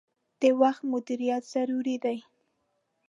د 0.41 0.43
وخت 0.61 0.81
مدیریت 0.91 1.43
ضروری 1.53 1.95
دي. 2.03 2.17